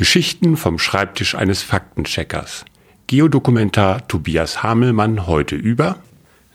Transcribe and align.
Geschichten 0.00 0.56
vom 0.56 0.78
Schreibtisch 0.78 1.34
eines 1.34 1.62
Faktencheckers. 1.62 2.64
Geodokumentar 3.06 4.08
Tobias 4.08 4.62
Hamelmann 4.62 5.26
heute 5.26 5.56
über 5.56 5.98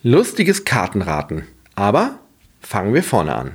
Lustiges 0.01 0.65
Kartenraten. 0.65 1.43
Aber 1.75 2.17
fangen 2.59 2.95
wir 2.95 3.03
vorne 3.03 3.35
an. 3.35 3.51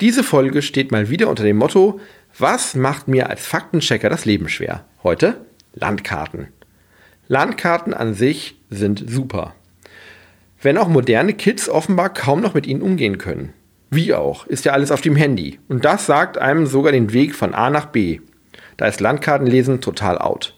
Diese 0.00 0.24
Folge 0.24 0.62
steht 0.62 0.90
mal 0.90 1.10
wieder 1.10 1.28
unter 1.28 1.44
dem 1.44 1.58
Motto, 1.58 2.00
was 2.36 2.74
macht 2.74 3.06
mir 3.06 3.30
als 3.30 3.46
Faktenchecker 3.46 4.08
das 4.08 4.24
Leben 4.24 4.48
schwer? 4.48 4.84
Heute 5.04 5.46
Landkarten. 5.74 6.48
Landkarten 7.28 7.94
an 7.94 8.14
sich 8.14 8.56
sind 8.68 9.04
super. 9.08 9.54
Wenn 10.60 10.76
auch 10.76 10.88
moderne 10.88 11.34
Kids 11.34 11.68
offenbar 11.68 12.12
kaum 12.12 12.40
noch 12.40 12.54
mit 12.54 12.66
ihnen 12.66 12.82
umgehen 12.82 13.18
können. 13.18 13.52
Wie 13.90 14.12
auch, 14.12 14.44
ist 14.48 14.64
ja 14.64 14.72
alles 14.72 14.90
auf 14.90 15.02
dem 15.02 15.14
Handy. 15.14 15.60
Und 15.68 15.84
das 15.84 16.06
sagt 16.06 16.36
einem 16.36 16.66
sogar 16.66 16.90
den 16.90 17.12
Weg 17.12 17.36
von 17.36 17.54
A 17.54 17.70
nach 17.70 17.86
B. 17.86 18.18
Da 18.76 18.86
ist 18.86 19.00
Landkartenlesen 19.00 19.80
total 19.80 20.18
out. 20.18 20.54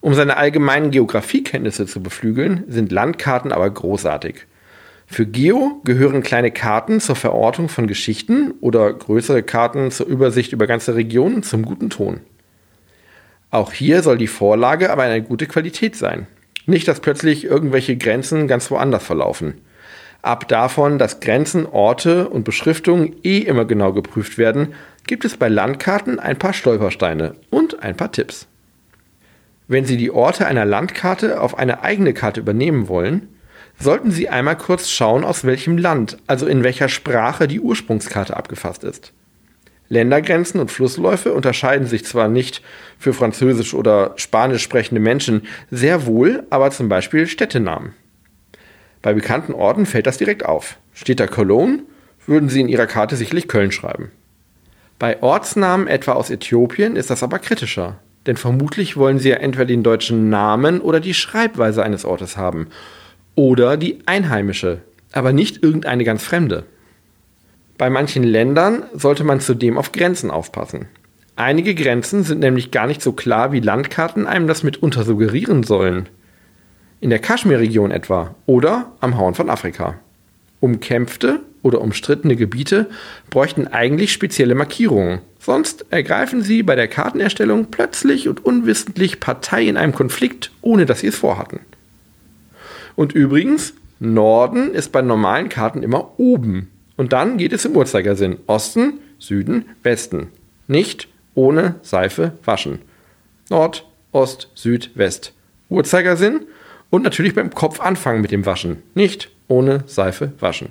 Um 0.00 0.14
seine 0.14 0.36
allgemeinen 0.36 0.90
Geografiekenntnisse 0.90 1.86
zu 1.86 2.02
beflügeln, 2.02 2.64
sind 2.68 2.92
Landkarten 2.92 3.52
aber 3.52 3.68
großartig. 3.68 4.46
Für 5.06 5.26
Geo 5.26 5.80
gehören 5.84 6.22
kleine 6.22 6.50
Karten 6.50 7.00
zur 7.00 7.16
Verortung 7.16 7.68
von 7.68 7.86
Geschichten 7.86 8.52
oder 8.60 8.92
größere 8.92 9.42
Karten 9.42 9.90
zur 9.90 10.06
Übersicht 10.06 10.52
über 10.52 10.66
ganze 10.66 10.94
Regionen 10.94 11.42
zum 11.42 11.64
guten 11.64 11.88
Ton. 11.88 12.20
Auch 13.50 13.72
hier 13.72 14.02
soll 14.02 14.18
die 14.18 14.26
Vorlage 14.26 14.90
aber 14.90 15.04
eine 15.04 15.22
gute 15.22 15.46
Qualität 15.46 15.96
sein. 15.96 16.26
Nicht, 16.66 16.86
dass 16.86 17.00
plötzlich 17.00 17.44
irgendwelche 17.44 17.96
Grenzen 17.96 18.46
ganz 18.46 18.70
woanders 18.70 19.02
verlaufen. 19.02 19.54
Ab 20.22 20.48
davon, 20.48 20.98
dass 20.98 21.20
Grenzen, 21.20 21.66
Orte 21.66 22.28
und 22.28 22.44
Beschriftungen 22.44 23.16
eh 23.22 23.38
immer 23.38 23.64
genau 23.64 23.92
geprüft 23.92 24.36
werden, 24.36 24.74
gibt 25.06 25.24
es 25.24 25.36
bei 25.36 25.48
Landkarten 25.48 26.18
ein 26.18 26.38
paar 26.38 26.52
Stolpersteine 26.52 27.34
und 27.50 27.82
ein 27.82 27.96
paar 27.96 28.12
Tipps. 28.12 28.46
Wenn 29.68 29.84
Sie 29.84 29.96
die 29.96 30.10
Orte 30.10 30.46
einer 30.46 30.64
Landkarte 30.64 31.40
auf 31.40 31.56
eine 31.58 31.82
eigene 31.82 32.14
Karte 32.14 32.40
übernehmen 32.40 32.88
wollen, 32.88 33.28
sollten 33.78 34.10
Sie 34.10 34.28
einmal 34.28 34.56
kurz 34.56 34.90
schauen, 34.90 35.24
aus 35.24 35.44
welchem 35.44 35.78
Land, 35.78 36.18
also 36.26 36.46
in 36.46 36.64
welcher 36.64 36.88
Sprache 36.88 37.46
die 37.46 37.60
Ursprungskarte 37.60 38.36
abgefasst 38.36 38.82
ist. 38.82 39.12
Ländergrenzen 39.88 40.60
und 40.60 40.70
Flussläufe 40.70 41.32
unterscheiden 41.32 41.86
sich 41.86 42.04
zwar 42.04 42.28
nicht 42.28 42.62
für 42.98 43.14
französisch 43.14 43.72
oder 43.74 44.12
spanisch 44.16 44.62
sprechende 44.62 45.00
Menschen, 45.00 45.46
sehr 45.70 46.06
wohl 46.06 46.44
aber 46.50 46.70
zum 46.70 46.88
Beispiel 46.88 47.26
Städtenamen. 47.26 47.94
Bei 49.02 49.12
bekannten 49.14 49.52
Orten 49.52 49.86
fällt 49.86 50.06
das 50.06 50.18
direkt 50.18 50.44
auf. 50.44 50.78
Steht 50.92 51.20
da 51.20 51.26
Cologne, 51.26 51.80
würden 52.26 52.48
Sie 52.48 52.60
in 52.60 52.68
Ihrer 52.68 52.86
Karte 52.86 53.16
sicherlich 53.16 53.48
Köln 53.48 53.72
schreiben. 53.72 54.10
Bei 54.98 55.22
Ortsnamen 55.22 55.86
etwa 55.86 56.12
aus 56.12 56.30
Äthiopien 56.30 56.96
ist 56.96 57.10
das 57.10 57.22
aber 57.22 57.38
kritischer, 57.38 58.00
denn 58.26 58.36
vermutlich 58.36 58.96
wollen 58.96 59.18
Sie 59.18 59.28
ja 59.30 59.36
entweder 59.36 59.66
den 59.66 59.84
deutschen 59.84 60.28
Namen 60.28 60.80
oder 60.80 61.00
die 61.00 61.14
Schreibweise 61.14 61.84
eines 61.84 62.04
Ortes 62.04 62.36
haben 62.36 62.66
oder 63.34 63.76
die 63.76 64.00
einheimische, 64.06 64.80
aber 65.12 65.32
nicht 65.32 65.62
irgendeine 65.62 66.02
ganz 66.02 66.24
fremde. 66.24 66.64
Bei 67.78 67.90
manchen 67.90 68.24
Ländern 68.24 68.82
sollte 68.92 69.22
man 69.22 69.38
zudem 69.38 69.78
auf 69.78 69.92
Grenzen 69.92 70.32
aufpassen. 70.32 70.88
Einige 71.36 71.76
Grenzen 71.76 72.24
sind 72.24 72.40
nämlich 72.40 72.72
gar 72.72 72.88
nicht 72.88 73.00
so 73.00 73.12
klar, 73.12 73.52
wie 73.52 73.60
Landkarten 73.60 74.26
einem 74.26 74.48
das 74.48 74.64
mitunter 74.64 75.04
suggerieren 75.04 75.62
sollen. 75.62 76.08
In 77.00 77.10
der 77.10 77.20
Kaschmir-Region 77.20 77.92
etwa 77.92 78.34
oder 78.46 78.92
am 79.00 79.16
Horn 79.16 79.34
von 79.34 79.50
Afrika. 79.50 79.94
Umkämpfte 80.60 81.40
oder 81.62 81.80
umstrittene 81.80 82.34
Gebiete 82.34 82.86
bräuchten 83.30 83.68
eigentlich 83.68 84.12
spezielle 84.12 84.56
Markierungen. 84.56 85.20
Sonst 85.38 85.86
ergreifen 85.90 86.42
sie 86.42 86.64
bei 86.64 86.74
der 86.74 86.88
Kartenerstellung 86.88 87.66
plötzlich 87.70 88.28
und 88.28 88.44
unwissentlich 88.44 89.20
Partei 89.20 89.64
in 89.64 89.76
einem 89.76 89.94
Konflikt, 89.94 90.50
ohne 90.60 90.86
dass 90.86 91.00
sie 91.00 91.06
es 91.06 91.16
vorhatten. 91.16 91.60
Und 92.96 93.12
übrigens, 93.12 93.74
Norden 94.00 94.74
ist 94.74 94.90
bei 94.90 95.00
normalen 95.00 95.48
Karten 95.48 95.84
immer 95.84 96.18
oben. 96.18 96.68
Und 96.96 97.12
dann 97.12 97.38
geht 97.38 97.52
es 97.52 97.64
im 97.64 97.76
Uhrzeigersinn. 97.76 98.38
Osten, 98.48 98.94
Süden, 99.20 99.66
Westen. 99.84 100.28
Nicht 100.66 101.06
ohne 101.36 101.76
Seife 101.82 102.32
waschen. 102.44 102.80
Nord, 103.50 103.86
Ost, 104.10 104.48
Süd, 104.54 104.90
West. 104.96 105.32
Uhrzeigersinn 105.68 106.40
und 106.90 107.02
natürlich 107.02 107.34
beim 107.34 107.50
Kopf 107.50 107.80
anfangen 107.80 108.20
mit 108.20 108.30
dem 108.30 108.46
Waschen. 108.46 108.82
Nicht 108.94 109.30
ohne 109.48 109.84
Seife 109.86 110.32
waschen. 110.40 110.70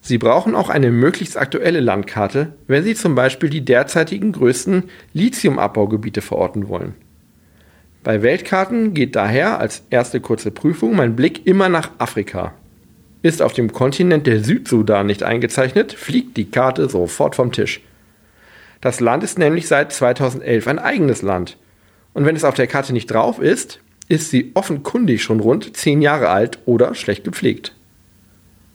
Sie 0.00 0.18
brauchen 0.18 0.54
auch 0.54 0.68
eine 0.68 0.92
möglichst 0.92 1.36
aktuelle 1.36 1.80
Landkarte, 1.80 2.52
wenn 2.68 2.84
Sie 2.84 2.94
zum 2.94 3.14
Beispiel 3.14 3.50
die 3.50 3.64
derzeitigen 3.64 4.32
größten 4.32 4.84
Lithiumabbaugebiete 5.14 6.22
verorten 6.22 6.68
wollen. 6.68 6.94
Bei 8.04 8.22
Weltkarten 8.22 8.94
geht 8.94 9.16
daher 9.16 9.58
als 9.58 9.82
erste 9.90 10.20
kurze 10.20 10.52
Prüfung 10.52 10.94
mein 10.94 11.16
Blick 11.16 11.44
immer 11.44 11.68
nach 11.68 11.90
Afrika. 11.98 12.54
Ist 13.22 13.42
auf 13.42 13.52
dem 13.52 13.72
Kontinent 13.72 14.28
der 14.28 14.44
Südsudan 14.44 15.06
nicht 15.06 15.24
eingezeichnet, 15.24 15.92
fliegt 15.92 16.36
die 16.36 16.48
Karte 16.48 16.88
sofort 16.88 17.34
vom 17.34 17.50
Tisch. 17.50 17.80
Das 18.80 19.00
Land 19.00 19.24
ist 19.24 19.40
nämlich 19.40 19.66
seit 19.66 19.92
2011 19.92 20.68
ein 20.68 20.78
eigenes 20.78 21.22
Land. 21.22 21.56
Und 22.14 22.24
wenn 22.24 22.36
es 22.36 22.44
auf 22.44 22.54
der 22.54 22.68
Karte 22.68 22.92
nicht 22.92 23.08
drauf 23.08 23.40
ist, 23.40 23.80
ist 24.08 24.30
sie 24.30 24.52
offenkundig 24.54 25.22
schon 25.22 25.40
rund 25.40 25.76
zehn 25.76 26.02
Jahre 26.02 26.28
alt 26.28 26.58
oder 26.64 26.94
schlecht 26.94 27.24
gepflegt. 27.24 27.74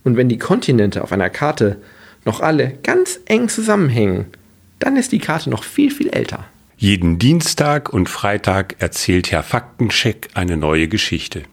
Und 0.03 0.18
wenn 0.18 0.30
die 0.30 0.40
Kontinente 0.40 1.03
auf 1.03 1.12
einer 1.12 1.30
Karte 1.30 1.78
noch 2.25 2.42
alle 2.42 2.78
ganz 2.84 3.19
eng 3.25 3.50
zusammenhängen, 3.50 4.25
dann 4.80 4.96
ist 4.96 5.12
die 5.12 5.20
Karte 5.20 5.50
noch 5.50 5.64
viel, 5.64 5.91
viel 5.91 6.09
älter. 6.09 6.46
Jeden 6.78 7.20
Dienstag 7.20 7.94
und 7.94 8.09
Freitag 8.09 8.75
erzählt 8.80 9.31
Herr 9.31 9.44
Faktencheck 9.44 10.30
eine 10.34 10.58
neue 10.58 10.88
Geschichte. 10.88 11.44